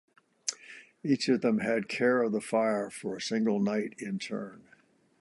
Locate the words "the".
2.31-2.41